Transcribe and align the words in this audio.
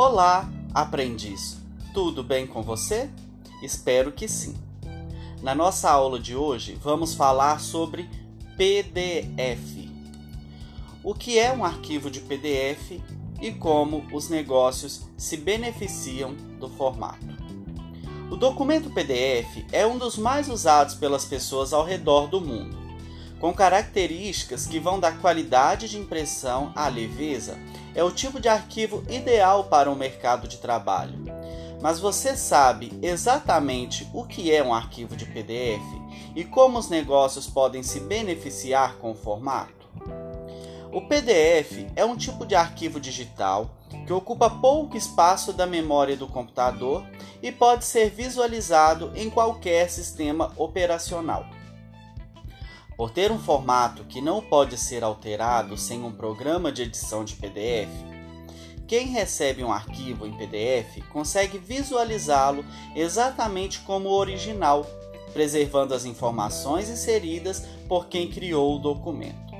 Olá, 0.00 0.48
aprendiz! 0.72 1.56
Tudo 1.92 2.22
bem 2.22 2.46
com 2.46 2.62
você? 2.62 3.10
Espero 3.60 4.12
que 4.12 4.28
sim. 4.28 4.54
Na 5.42 5.56
nossa 5.56 5.90
aula 5.90 6.20
de 6.20 6.36
hoje, 6.36 6.78
vamos 6.80 7.16
falar 7.16 7.58
sobre 7.58 8.08
PDF. 8.56 9.90
O 11.02 11.12
que 11.12 11.36
é 11.36 11.52
um 11.52 11.64
arquivo 11.64 12.12
de 12.12 12.20
PDF 12.20 13.02
e 13.42 13.50
como 13.50 14.06
os 14.12 14.28
negócios 14.28 15.08
se 15.16 15.36
beneficiam 15.36 16.32
do 16.60 16.68
formato. 16.68 17.26
O 18.30 18.36
documento 18.36 18.90
PDF 18.90 19.66
é 19.72 19.84
um 19.84 19.98
dos 19.98 20.16
mais 20.16 20.48
usados 20.48 20.94
pelas 20.94 21.24
pessoas 21.24 21.72
ao 21.72 21.84
redor 21.84 22.28
do 22.28 22.40
mundo, 22.40 22.78
com 23.40 23.52
características 23.52 24.66
que 24.66 24.80
vão 24.80 24.98
da 24.98 25.12
qualidade 25.12 25.88
de 25.88 25.98
impressão 25.98 26.72
à 26.74 26.88
leveza 26.88 27.58
é 27.94 28.02
o 28.02 28.10
tipo 28.10 28.40
de 28.40 28.48
arquivo 28.48 29.04
ideal 29.08 29.64
para 29.64 29.90
o 29.90 29.96
mercado 29.96 30.48
de 30.48 30.58
trabalho. 30.58 31.18
Mas 31.80 32.00
você 32.00 32.36
sabe 32.36 32.98
exatamente 33.00 34.08
o 34.12 34.24
que 34.24 34.52
é 34.52 34.62
um 34.62 34.74
arquivo 34.74 35.14
de 35.14 35.24
PDF 35.24 35.82
e 36.34 36.44
como 36.44 36.78
os 36.78 36.88
negócios 36.88 37.46
podem 37.46 37.82
se 37.82 38.00
beneficiar 38.00 38.96
com 38.96 39.12
o 39.12 39.14
formato? 39.14 39.88
O 40.90 41.02
PDF 41.02 41.86
é 41.94 42.04
um 42.04 42.16
tipo 42.16 42.44
de 42.44 42.56
arquivo 42.56 42.98
digital 42.98 43.70
que 44.06 44.12
ocupa 44.12 44.50
pouco 44.50 44.96
espaço 44.96 45.52
da 45.52 45.66
memória 45.66 46.16
do 46.16 46.26
computador 46.26 47.04
e 47.42 47.52
pode 47.52 47.84
ser 47.84 48.10
visualizado 48.10 49.12
em 49.14 49.30
qualquer 49.30 49.88
sistema 49.90 50.52
operacional. 50.56 51.46
Por 52.98 53.12
ter 53.12 53.30
um 53.30 53.38
formato 53.38 54.02
que 54.02 54.20
não 54.20 54.42
pode 54.42 54.76
ser 54.76 55.04
alterado 55.04 55.78
sem 55.78 56.02
um 56.02 56.10
programa 56.10 56.72
de 56.72 56.82
edição 56.82 57.24
de 57.24 57.36
PDF, 57.36 57.88
quem 58.88 59.06
recebe 59.06 59.62
um 59.62 59.72
arquivo 59.72 60.26
em 60.26 60.36
PDF 60.36 61.06
consegue 61.12 61.58
visualizá-lo 61.58 62.64
exatamente 62.96 63.78
como 63.82 64.08
o 64.08 64.16
original, 64.18 64.84
preservando 65.32 65.94
as 65.94 66.04
informações 66.04 66.88
inseridas 66.88 67.64
por 67.86 68.08
quem 68.08 68.28
criou 68.28 68.74
o 68.74 68.80
documento. 68.80 69.54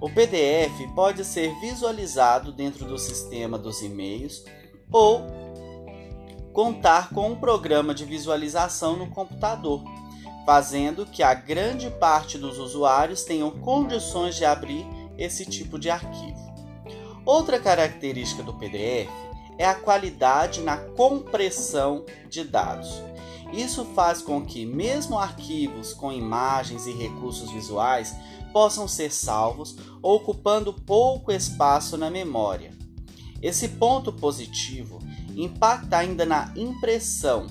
O 0.00 0.08
PDF 0.08 0.94
pode 0.94 1.24
ser 1.24 1.52
visualizado 1.58 2.52
dentro 2.52 2.84
do 2.84 2.98
sistema 2.98 3.58
dos 3.58 3.82
e-mails 3.82 4.44
ou 4.92 5.26
contar 6.52 7.10
com 7.10 7.32
um 7.32 7.36
programa 7.36 7.92
de 7.92 8.04
visualização 8.04 8.96
no 8.96 9.08
computador 9.10 9.82
fazendo 10.44 11.06
que 11.06 11.22
a 11.22 11.34
grande 11.34 11.90
parte 11.90 12.38
dos 12.38 12.58
usuários 12.58 13.24
tenham 13.24 13.50
condições 13.50 14.36
de 14.36 14.44
abrir 14.44 14.86
esse 15.16 15.44
tipo 15.44 15.78
de 15.78 15.90
arquivo. 15.90 16.50
Outra 17.24 17.60
característica 17.60 18.42
do 18.42 18.54
PDF 18.54 19.10
é 19.58 19.66
a 19.66 19.74
qualidade 19.74 20.62
na 20.62 20.76
compressão 20.76 22.04
de 22.28 22.42
dados. 22.44 23.02
Isso 23.52 23.84
faz 23.94 24.22
com 24.22 24.44
que, 24.44 24.64
mesmo 24.64 25.18
arquivos 25.18 25.92
com 25.92 26.12
imagens 26.12 26.86
e 26.86 26.92
recursos 26.92 27.50
visuais, 27.50 28.14
possam 28.52 28.88
ser 28.88 29.12
salvos, 29.12 29.76
ocupando 30.02 30.72
pouco 30.72 31.30
espaço 31.30 31.96
na 31.96 32.10
memória. 32.10 32.72
Esse 33.42 33.68
ponto 33.68 34.12
positivo 34.12 34.98
impacta 35.34 35.98
ainda 35.98 36.24
na 36.26 36.52
impressão, 36.56 37.46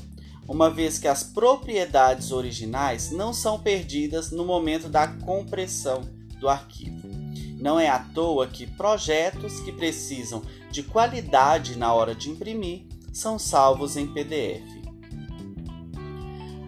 uma 0.50 0.67
vez 0.67 0.97
que 0.97 1.08
as 1.08 1.22
propriedades 1.22 2.31
originais 2.31 3.11
não 3.11 3.31
são 3.31 3.59
perdidas 3.59 4.31
no 4.31 4.44
momento 4.44 4.89
da 4.89 5.08
compressão 5.08 6.02
do 6.39 6.50
arquivo. 6.50 7.08
Não 7.59 7.80
é 7.80 7.88
à 7.88 8.00
toa 8.00 8.47
que 8.47 8.66
projetos 8.66 9.59
que 9.59 9.72
precisam 9.72 10.42
de 10.72 10.81
qualidade 10.81 11.77
na 11.77 11.94
hora 11.94 12.16
de 12.16 12.31
imprimir 12.31 12.81
são 13.14 13.38
salvos 13.38 13.95
em 13.95 14.08
PDF. 14.08 14.64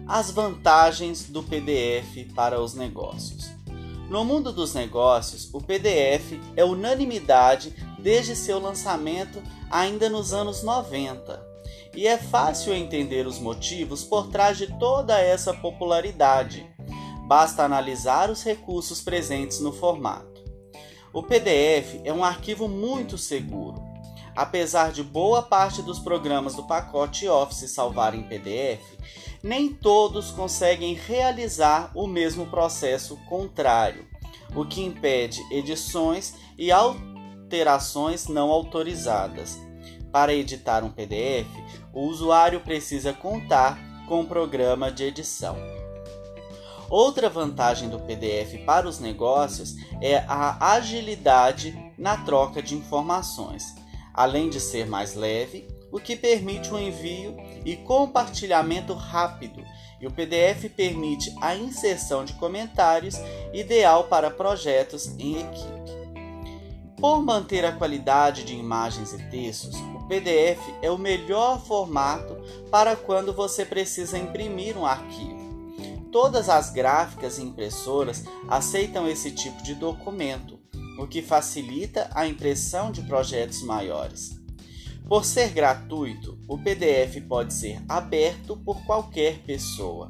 As 0.06 0.30
vantagens 0.30 1.24
do 1.24 1.42
PDF 1.42 2.32
para 2.36 2.60
os 2.60 2.74
negócios. 2.74 3.50
No 4.08 4.24
mundo 4.24 4.52
dos 4.52 4.74
negócios, 4.74 5.48
o 5.52 5.60
PDF 5.60 6.38
é 6.54 6.64
unanimidade 6.64 7.74
desde 7.98 8.36
seu 8.36 8.60
lançamento 8.60 9.42
ainda 9.70 10.08
nos 10.08 10.32
anos 10.32 10.62
90 10.62 11.51
e 11.94 12.06
é 12.06 12.16
fácil 12.16 12.72
entender 12.72 13.26
os 13.26 13.38
motivos 13.38 14.02
por 14.04 14.28
trás 14.28 14.56
de 14.56 14.66
toda 14.78 15.20
essa 15.20 15.52
popularidade. 15.52 16.66
Basta 17.26 17.62
analisar 17.62 18.30
os 18.30 18.42
recursos 18.42 19.00
presentes 19.00 19.60
no 19.60 19.72
formato. 19.72 20.42
O 21.12 21.22
PDF 21.22 22.00
é 22.04 22.12
um 22.12 22.24
arquivo 22.24 22.66
muito 22.68 23.18
seguro. 23.18 23.82
Apesar 24.34 24.92
de 24.92 25.02
boa 25.02 25.42
parte 25.42 25.82
dos 25.82 25.98
programas 25.98 26.54
do 26.54 26.62
pacote 26.62 27.28
Office 27.28 27.70
salvarem 27.70 28.22
PDF, 28.22 28.82
nem 29.42 29.68
todos 29.68 30.30
conseguem 30.30 30.94
realizar 30.94 31.90
o 31.94 32.06
mesmo 32.06 32.46
processo 32.46 33.16
contrário, 33.28 34.06
o 34.54 34.64
que 34.64 34.82
impede 34.82 35.40
edições 35.50 36.34
e 36.56 36.72
alterações 36.72 38.26
não 38.26 38.50
autorizadas. 38.50 39.58
Para 40.12 40.34
editar 40.34 40.84
um 40.84 40.90
PDF, 40.90 41.48
o 41.92 42.02
usuário 42.02 42.60
precisa 42.60 43.14
contar 43.14 43.78
com 44.06 44.20
um 44.20 44.26
programa 44.26 44.92
de 44.92 45.04
edição. 45.04 45.56
Outra 46.90 47.30
vantagem 47.30 47.88
do 47.88 47.98
PDF 47.98 48.62
para 48.66 48.86
os 48.86 49.00
negócios 49.00 49.74
é 50.02 50.18
a 50.28 50.72
agilidade 50.72 51.74
na 51.96 52.18
troca 52.18 52.62
de 52.62 52.74
informações, 52.74 53.64
além 54.12 54.50
de 54.50 54.60
ser 54.60 54.86
mais 54.86 55.14
leve, 55.14 55.66
o 55.90 55.98
que 55.98 56.14
permite 56.14 56.70
o 56.70 56.76
um 56.76 56.78
envio 56.78 57.34
e 57.64 57.76
compartilhamento 57.76 58.92
rápido, 58.92 59.64
e 59.98 60.06
o 60.06 60.10
PDF 60.10 60.68
permite 60.76 61.34
a 61.40 61.54
inserção 61.54 62.24
de 62.24 62.34
comentários, 62.34 63.14
ideal 63.54 64.04
para 64.04 64.30
projetos 64.30 65.06
em 65.18 65.40
equipe. 65.40 65.82
Por 66.98 67.22
manter 67.22 67.64
a 67.64 67.72
qualidade 67.72 68.44
de 68.44 68.54
imagens 68.54 69.12
e 69.12 69.18
textos, 69.30 69.74
o 69.91 69.91
PDF 70.08 70.60
é 70.82 70.90
o 70.90 70.98
melhor 70.98 71.60
formato 71.64 72.36
para 72.70 72.96
quando 72.96 73.32
você 73.32 73.64
precisa 73.64 74.18
imprimir 74.18 74.76
um 74.76 74.86
arquivo. 74.86 75.42
Todas 76.10 76.48
as 76.48 76.70
gráficas 76.70 77.38
e 77.38 77.42
impressoras 77.42 78.24
aceitam 78.48 79.08
esse 79.08 79.30
tipo 79.30 79.62
de 79.62 79.74
documento, 79.74 80.58
o 80.98 81.06
que 81.06 81.22
facilita 81.22 82.10
a 82.14 82.26
impressão 82.26 82.92
de 82.92 83.02
projetos 83.02 83.62
maiores. 83.62 84.38
Por 85.08 85.24
ser 85.24 85.50
gratuito, 85.50 86.38
o 86.46 86.58
PDF 86.58 87.20
pode 87.26 87.54
ser 87.54 87.82
aberto 87.88 88.56
por 88.56 88.84
qualquer 88.84 89.38
pessoa, 89.38 90.08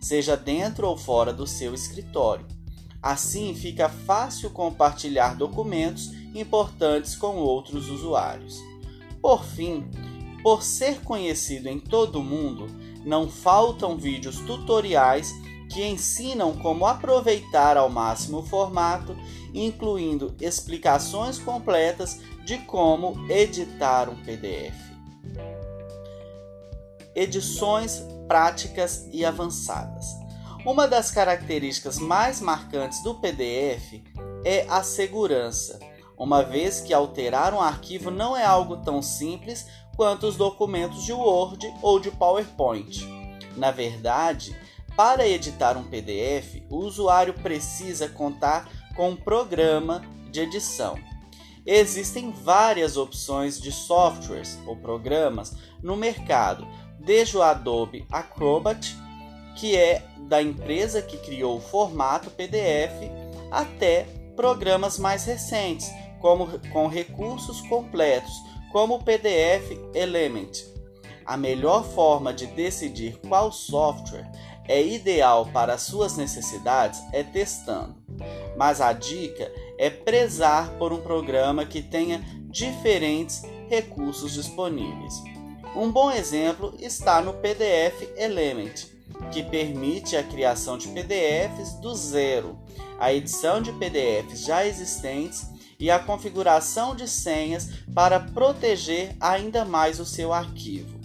seja 0.00 0.36
dentro 0.36 0.88
ou 0.88 0.96
fora 0.96 1.32
do 1.32 1.46
seu 1.46 1.74
escritório. 1.74 2.46
Assim, 3.02 3.54
fica 3.54 3.88
fácil 3.88 4.50
compartilhar 4.50 5.34
documentos 5.34 6.10
importantes 6.34 7.16
com 7.16 7.36
outros 7.36 7.88
usuários. 7.88 8.69
Por 9.20 9.44
fim, 9.44 9.88
por 10.42 10.62
ser 10.62 11.02
conhecido 11.02 11.68
em 11.68 11.78
todo 11.78 12.20
o 12.20 12.24
mundo, 12.24 12.66
não 13.04 13.28
faltam 13.28 13.96
vídeos 13.96 14.40
tutoriais 14.40 15.32
que 15.70 15.86
ensinam 15.86 16.56
como 16.56 16.86
aproveitar 16.86 17.76
ao 17.76 17.88
máximo 17.88 18.38
o 18.38 18.42
formato, 18.42 19.16
incluindo 19.54 20.34
explicações 20.40 21.38
completas 21.38 22.20
de 22.44 22.58
como 22.58 23.30
editar 23.30 24.08
um 24.08 24.16
PDF. 24.16 24.74
Edições 27.14 28.02
práticas 28.26 29.08
e 29.12 29.24
avançadas. 29.24 30.06
Uma 30.64 30.86
das 30.86 31.10
características 31.10 31.98
mais 31.98 32.40
marcantes 32.40 33.02
do 33.02 33.14
PDF 33.14 34.02
é 34.44 34.66
a 34.68 34.82
segurança 34.82 35.78
uma 36.20 36.42
vez 36.42 36.82
que 36.82 36.92
alterar 36.92 37.54
um 37.54 37.60
arquivo 37.62 38.10
não 38.10 38.36
é 38.36 38.44
algo 38.44 38.76
tão 38.76 39.00
simples 39.00 39.66
quanto 39.96 40.26
os 40.26 40.36
documentos 40.36 41.02
de 41.02 41.14
Word 41.14 41.72
ou 41.80 41.98
de 41.98 42.10
PowerPoint. 42.10 43.08
Na 43.56 43.70
verdade, 43.70 44.54
para 44.94 45.26
editar 45.26 45.78
um 45.78 45.84
PDF, 45.84 46.62
o 46.68 46.76
usuário 46.76 47.32
precisa 47.32 48.06
contar 48.06 48.68
com 48.94 49.08
um 49.08 49.16
programa 49.16 50.02
de 50.30 50.40
edição. 50.40 50.98
Existem 51.64 52.30
várias 52.30 52.98
opções 52.98 53.58
de 53.58 53.72
softwares 53.72 54.58
ou 54.66 54.76
programas 54.76 55.56
no 55.82 55.96
mercado, 55.96 56.68
desde 56.98 57.38
o 57.38 57.42
Adobe 57.42 58.06
Acrobat, 58.12 58.94
que 59.56 59.74
é 59.74 60.04
da 60.28 60.42
empresa 60.42 61.00
que 61.00 61.16
criou 61.16 61.56
o 61.56 61.62
formato 61.62 62.30
PDF, 62.30 63.10
até 63.50 64.06
programas 64.36 64.98
mais 64.98 65.24
recentes, 65.24 65.90
como, 66.20 66.46
com 66.70 66.86
recursos 66.86 67.60
completos, 67.62 68.32
como 68.70 68.94
o 68.94 69.02
PDF 69.02 69.76
Element. 69.94 70.64
A 71.26 71.36
melhor 71.36 71.84
forma 71.84 72.32
de 72.32 72.46
decidir 72.46 73.18
qual 73.28 73.52
software 73.52 74.30
é 74.66 74.82
ideal 74.82 75.46
para 75.46 75.78
suas 75.78 76.16
necessidades 76.16 77.00
é 77.12 77.22
testando, 77.22 77.96
mas 78.56 78.80
a 78.80 78.92
dica 78.92 79.50
é 79.78 79.90
prezar 79.90 80.70
por 80.78 80.92
um 80.92 81.00
programa 81.00 81.66
que 81.66 81.82
tenha 81.82 82.24
diferentes 82.48 83.42
recursos 83.68 84.34
disponíveis. 84.34 85.14
Um 85.74 85.90
bom 85.90 86.10
exemplo 86.10 86.74
está 86.78 87.20
no 87.20 87.34
PDF 87.34 88.08
Element, 88.16 88.86
que 89.32 89.42
permite 89.42 90.16
a 90.16 90.22
criação 90.22 90.76
de 90.76 90.88
PDFs 90.88 91.74
do 91.80 91.94
zero, 91.94 92.58
a 92.98 93.12
edição 93.12 93.62
de 93.62 93.72
PDFs 93.72 94.44
já 94.44 94.66
existentes 94.66 95.48
e 95.80 95.90
a 95.90 95.98
configuração 95.98 96.94
de 96.94 97.08
senhas 97.08 97.70
para 97.94 98.20
proteger 98.20 99.16
ainda 99.18 99.64
mais 99.64 99.98
o 99.98 100.04
seu 100.04 100.32
arquivo. 100.32 101.00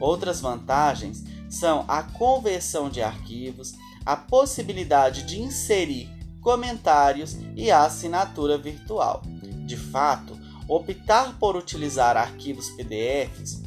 Outras 0.00 0.40
vantagens 0.40 1.24
são 1.48 1.84
a 1.86 2.02
conversão 2.02 2.90
de 2.90 3.00
arquivos, 3.00 3.74
a 4.04 4.16
possibilidade 4.16 5.22
de 5.22 5.40
inserir 5.40 6.10
comentários 6.40 7.36
e 7.54 7.70
a 7.70 7.84
assinatura 7.84 8.58
virtual. 8.58 9.22
De 9.66 9.76
fato, 9.76 10.36
optar 10.66 11.38
por 11.38 11.54
utilizar 11.54 12.16
arquivos 12.16 12.70
PDFs 12.70 13.62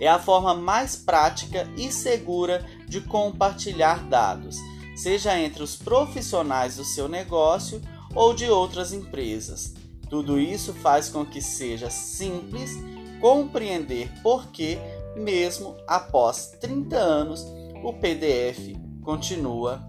é 0.00 0.08
a 0.08 0.18
forma 0.18 0.54
mais 0.54 0.96
prática 0.96 1.68
e 1.76 1.90
segura 1.90 2.64
de 2.86 3.00
compartilhar 3.00 4.04
dados, 4.04 4.56
seja 4.96 5.38
entre 5.38 5.62
os 5.62 5.76
profissionais 5.76 6.76
do 6.76 6.84
seu 6.84 7.08
negócio 7.08 7.80
ou 8.18 8.34
de 8.34 8.50
outras 8.50 8.92
empresas. 8.92 9.74
Tudo 10.10 10.40
isso 10.40 10.74
faz 10.74 11.08
com 11.08 11.24
que 11.24 11.40
seja 11.40 11.88
simples 11.88 12.72
compreender 13.20 14.10
por 14.24 14.48
que, 14.48 14.76
mesmo 15.14 15.76
após 15.86 16.50
30 16.60 16.96
anos, 16.96 17.46
o 17.84 17.92
PDF 17.92 18.76
continua 19.04 19.80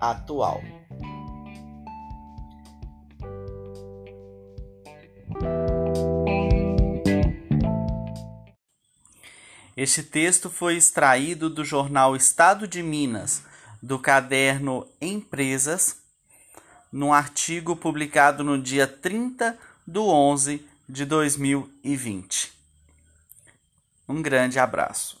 atual. 0.00 0.60
Este 9.76 10.02
texto 10.02 10.50
foi 10.50 10.74
extraído 10.74 11.48
do 11.48 11.64
jornal 11.64 12.16
Estado 12.16 12.66
de 12.66 12.82
Minas, 12.82 13.44
do 13.80 13.96
caderno 13.96 14.88
Empresas, 15.00 16.05
num 16.96 17.12
artigo 17.12 17.76
publicado 17.76 18.42
no 18.42 18.56
dia 18.56 18.86
30 18.86 19.58
de 19.86 19.98
11 19.98 20.66
de 20.88 21.04
2020. 21.04 22.50
Um 24.08 24.22
grande 24.22 24.58
abraço. 24.58 25.20